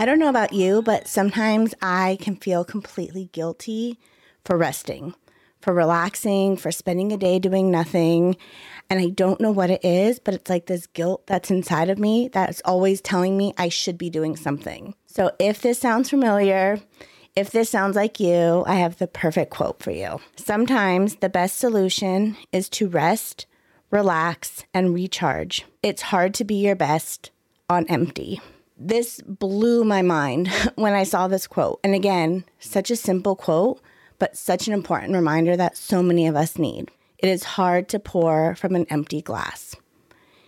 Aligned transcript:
I 0.00 0.06
don't 0.06 0.18
know 0.18 0.30
about 0.30 0.54
you, 0.54 0.80
but 0.80 1.06
sometimes 1.06 1.74
I 1.82 2.16
can 2.22 2.34
feel 2.34 2.64
completely 2.64 3.28
guilty 3.32 3.98
for 4.46 4.56
resting, 4.56 5.14
for 5.60 5.74
relaxing, 5.74 6.56
for 6.56 6.72
spending 6.72 7.12
a 7.12 7.18
day 7.18 7.38
doing 7.38 7.70
nothing. 7.70 8.38
And 8.88 8.98
I 8.98 9.10
don't 9.10 9.42
know 9.42 9.50
what 9.50 9.68
it 9.68 9.84
is, 9.84 10.18
but 10.18 10.32
it's 10.32 10.48
like 10.48 10.64
this 10.64 10.86
guilt 10.86 11.26
that's 11.26 11.50
inside 11.50 11.90
of 11.90 11.98
me 11.98 12.28
that's 12.28 12.62
always 12.64 13.02
telling 13.02 13.36
me 13.36 13.52
I 13.58 13.68
should 13.68 13.98
be 13.98 14.08
doing 14.08 14.36
something. 14.36 14.94
So 15.04 15.32
if 15.38 15.60
this 15.60 15.78
sounds 15.78 16.08
familiar, 16.08 16.80
if 17.36 17.50
this 17.50 17.68
sounds 17.68 17.94
like 17.94 18.18
you, 18.18 18.64
I 18.66 18.76
have 18.76 18.96
the 18.96 19.06
perfect 19.06 19.50
quote 19.50 19.82
for 19.82 19.90
you. 19.90 20.18
Sometimes 20.34 21.16
the 21.16 21.28
best 21.28 21.58
solution 21.58 22.38
is 22.52 22.70
to 22.70 22.88
rest, 22.88 23.44
relax, 23.90 24.64
and 24.72 24.94
recharge. 24.94 25.66
It's 25.82 26.00
hard 26.00 26.32
to 26.36 26.44
be 26.44 26.54
your 26.54 26.74
best 26.74 27.32
on 27.68 27.84
empty 27.88 28.40
this 28.80 29.20
blew 29.26 29.84
my 29.84 30.02
mind 30.02 30.48
when 30.74 30.94
I 30.94 31.04
saw 31.04 31.28
this 31.28 31.46
quote. 31.46 31.78
And 31.84 31.94
again, 31.94 32.44
such 32.58 32.90
a 32.90 32.96
simple 32.96 33.36
quote, 33.36 33.80
but 34.18 34.36
such 34.36 34.66
an 34.66 34.72
important 34.72 35.14
reminder 35.14 35.56
that 35.56 35.76
so 35.76 36.02
many 36.02 36.26
of 36.26 36.34
us 36.34 36.58
need. 36.58 36.90
It 37.18 37.28
is 37.28 37.44
hard 37.44 37.88
to 37.90 37.98
pour 37.98 38.54
from 38.54 38.74
an 38.74 38.86
empty 38.88 39.20
glass. 39.20 39.76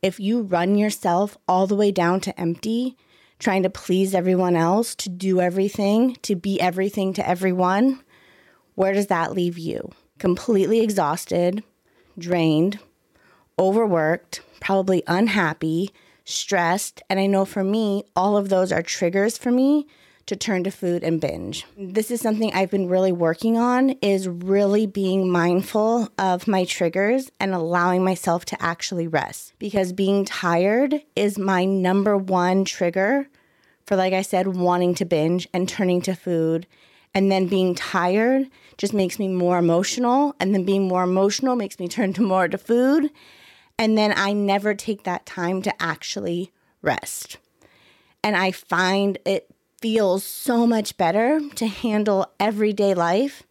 If 0.00 0.18
you 0.18 0.42
run 0.42 0.76
yourself 0.76 1.36
all 1.46 1.66
the 1.66 1.76
way 1.76 1.92
down 1.92 2.20
to 2.20 2.40
empty, 2.40 2.96
trying 3.38 3.62
to 3.62 3.70
please 3.70 4.14
everyone 4.14 4.56
else, 4.56 4.94
to 4.96 5.10
do 5.10 5.40
everything, 5.40 6.16
to 6.22 6.34
be 6.34 6.60
everything 6.60 7.12
to 7.14 7.28
everyone, 7.28 8.02
where 8.74 8.92
does 8.92 9.08
that 9.08 9.32
leave 9.32 9.58
you? 9.58 9.90
Completely 10.18 10.80
exhausted, 10.80 11.62
drained, 12.18 12.78
overworked, 13.58 14.40
probably 14.60 15.02
unhappy, 15.06 15.90
stressed. 16.24 17.02
And 17.08 17.20
I 17.20 17.26
know 17.26 17.44
for 17.44 17.64
me, 17.64 18.04
all 18.16 18.36
of 18.36 18.48
those 18.48 18.72
are 18.72 18.82
triggers 18.82 19.38
for 19.38 19.50
me 19.50 19.86
to 20.26 20.36
turn 20.36 20.64
to 20.64 20.70
food 20.70 21.04
and 21.04 21.20
binge. 21.20 21.66
This 21.76 22.10
is 22.10 22.20
something 22.20 22.52
I've 22.52 22.70
been 22.70 22.88
really 22.88 23.12
working 23.12 23.58
on 23.58 23.90
is 24.00 24.26
really 24.26 24.86
being 24.86 25.30
mindful 25.30 26.08
of 26.18 26.48
my 26.48 26.64
triggers 26.64 27.30
and 27.38 27.54
allowing 27.54 28.02
myself 28.02 28.44
to 28.46 28.62
actually 28.62 29.06
rest 29.06 29.52
because 29.58 29.92
being 29.92 30.24
tired 30.24 31.02
is 31.14 31.38
my 31.38 31.64
number 31.64 32.16
one 32.16 32.64
trigger 32.64 33.28
for 33.84 33.96
like 33.96 34.14
I 34.14 34.22
said 34.22 34.46
wanting 34.48 34.94
to 34.94 35.04
binge 35.04 35.46
and 35.52 35.68
turning 35.68 36.00
to 36.02 36.14
food 36.14 36.66
and 37.12 37.30
then 37.30 37.46
being 37.46 37.74
tired 37.74 38.48
just 38.78 38.94
makes 38.94 39.18
me 39.18 39.28
more 39.28 39.58
emotional 39.58 40.34
and 40.40 40.54
then 40.54 40.64
being 40.64 40.88
more 40.88 41.02
emotional 41.02 41.54
makes 41.54 41.78
me 41.78 41.86
turn 41.86 42.14
to 42.14 42.22
more 42.22 42.48
to 42.48 42.56
food 42.56 43.10
and 43.78 43.98
then 43.98 44.12
I 44.16 44.32
never 44.32 44.74
take 44.74 45.04
that 45.04 45.26
time 45.26 45.62
to 45.62 45.82
actually 45.82 46.52
rest. 46.82 47.38
And 48.22 48.36
I 48.36 48.52
find 48.52 49.18
it 49.24 49.50
feels 49.80 50.24
so 50.24 50.66
much 50.66 50.96
better 50.96 51.40
to 51.56 51.66
handle 51.66 52.32
everyday 52.40 52.94
life 52.94 53.42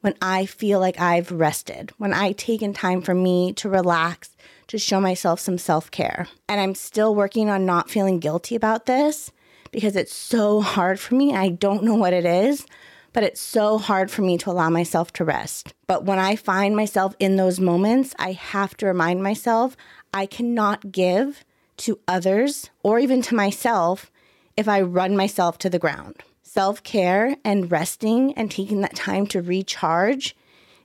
when 0.00 0.14
I 0.20 0.46
feel 0.46 0.80
like 0.80 1.00
I've 1.00 1.30
rested, 1.30 1.92
when 1.98 2.12
I've 2.12 2.36
taken 2.36 2.72
time 2.72 3.02
for 3.02 3.14
me 3.14 3.52
to 3.54 3.68
relax, 3.68 4.36
to 4.68 4.78
show 4.78 5.00
myself 5.00 5.38
some 5.38 5.58
self 5.58 5.90
care. 5.90 6.28
And 6.48 6.60
I'm 6.60 6.74
still 6.74 7.14
working 7.14 7.48
on 7.48 7.66
not 7.66 7.90
feeling 7.90 8.18
guilty 8.18 8.56
about 8.56 8.86
this 8.86 9.30
because 9.70 9.94
it's 9.96 10.14
so 10.14 10.60
hard 10.60 10.98
for 10.98 11.14
me. 11.14 11.34
I 11.34 11.50
don't 11.50 11.84
know 11.84 11.94
what 11.94 12.12
it 12.12 12.24
is, 12.24 12.66
but 13.12 13.22
it's 13.22 13.40
so 13.40 13.78
hard 13.78 14.10
for 14.10 14.22
me 14.22 14.38
to 14.38 14.50
allow 14.50 14.70
myself 14.70 15.12
to 15.14 15.24
rest. 15.24 15.74
But 15.86 16.04
when 16.04 16.18
I 16.18 16.36
find 16.36 16.74
myself 16.74 17.14
in 17.18 17.36
those 17.36 17.60
moments, 17.60 18.14
I 18.18 18.32
have 18.32 18.76
to 18.78 18.86
remind 18.86 19.22
myself 19.22 19.76
I 20.14 20.26
cannot 20.26 20.92
give 20.92 21.44
to 21.78 21.98
others 22.06 22.70
or 22.82 22.98
even 22.98 23.22
to 23.22 23.34
myself 23.34 24.10
if 24.56 24.68
I 24.68 24.80
run 24.80 25.16
myself 25.16 25.58
to 25.58 25.70
the 25.70 25.78
ground. 25.78 26.16
Self 26.42 26.82
care 26.82 27.36
and 27.44 27.70
resting 27.70 28.34
and 28.34 28.50
taking 28.50 28.82
that 28.82 28.94
time 28.94 29.26
to 29.28 29.40
recharge 29.40 30.36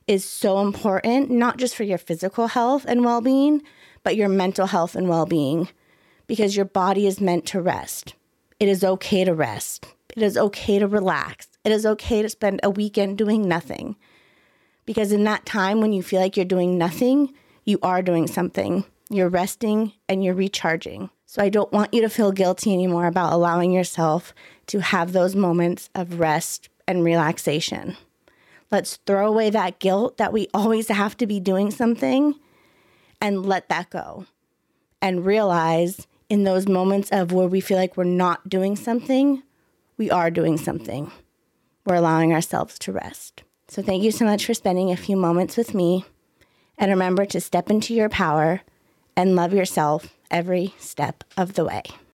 is 0.06 0.24
so 0.24 0.60
important, 0.60 1.30
not 1.30 1.58
just 1.58 1.76
for 1.76 1.84
your 1.84 1.98
physical 1.98 2.48
health 2.48 2.86
and 2.88 3.04
well 3.04 3.20
being, 3.20 3.62
but 4.02 4.16
your 4.16 4.28
mental 4.28 4.66
health 4.66 4.94
and 4.94 5.08
well 5.08 5.26
being, 5.26 5.68
because 6.26 6.56
your 6.56 6.64
body 6.64 7.06
is 7.06 7.20
meant 7.20 7.44
to 7.46 7.60
rest. 7.60 8.14
It 8.58 8.68
is 8.68 8.82
okay 8.82 9.24
to 9.24 9.34
rest. 9.34 9.94
It 10.18 10.24
is 10.24 10.36
okay 10.36 10.80
to 10.80 10.88
relax. 10.88 11.46
It 11.62 11.70
is 11.70 11.86
okay 11.86 12.22
to 12.22 12.28
spend 12.28 12.58
a 12.64 12.70
weekend 12.70 13.18
doing 13.18 13.46
nothing. 13.46 13.94
Because 14.84 15.12
in 15.12 15.22
that 15.22 15.46
time 15.46 15.80
when 15.80 15.92
you 15.92 16.02
feel 16.02 16.20
like 16.20 16.36
you're 16.36 16.44
doing 16.44 16.76
nothing, 16.76 17.32
you 17.64 17.78
are 17.84 18.02
doing 18.02 18.26
something. 18.26 18.84
You're 19.08 19.28
resting 19.28 19.92
and 20.08 20.24
you're 20.24 20.34
recharging. 20.34 21.10
So 21.26 21.40
I 21.40 21.50
don't 21.50 21.70
want 21.70 21.94
you 21.94 22.00
to 22.00 22.08
feel 22.08 22.32
guilty 22.32 22.74
anymore 22.74 23.06
about 23.06 23.32
allowing 23.32 23.70
yourself 23.70 24.34
to 24.66 24.80
have 24.80 25.12
those 25.12 25.36
moments 25.36 25.88
of 25.94 26.18
rest 26.18 26.68
and 26.88 27.04
relaxation. 27.04 27.96
Let's 28.72 28.96
throw 29.06 29.28
away 29.28 29.50
that 29.50 29.78
guilt 29.78 30.16
that 30.16 30.32
we 30.32 30.48
always 30.52 30.88
have 30.88 31.16
to 31.18 31.28
be 31.28 31.38
doing 31.38 31.70
something 31.70 32.34
and 33.20 33.46
let 33.46 33.68
that 33.68 33.90
go. 33.90 34.26
And 35.00 35.24
realize 35.24 36.08
in 36.28 36.42
those 36.42 36.66
moments 36.66 37.08
of 37.12 37.30
where 37.30 37.46
we 37.46 37.60
feel 37.60 37.78
like 37.78 37.96
we're 37.96 38.02
not 38.02 38.48
doing 38.48 38.74
something, 38.74 39.44
we 39.98 40.10
are 40.10 40.30
doing 40.30 40.56
something. 40.56 41.10
We're 41.84 41.96
allowing 41.96 42.32
ourselves 42.32 42.78
to 42.80 42.92
rest. 42.92 43.42
So, 43.68 43.82
thank 43.82 44.02
you 44.02 44.10
so 44.10 44.24
much 44.24 44.46
for 44.46 44.54
spending 44.54 44.90
a 44.90 44.96
few 44.96 45.16
moments 45.16 45.56
with 45.56 45.74
me. 45.74 46.06
And 46.78 46.90
remember 46.90 47.26
to 47.26 47.40
step 47.40 47.68
into 47.68 47.92
your 47.92 48.08
power 48.08 48.62
and 49.16 49.36
love 49.36 49.52
yourself 49.52 50.14
every 50.30 50.74
step 50.78 51.24
of 51.36 51.54
the 51.54 51.64
way. 51.64 51.82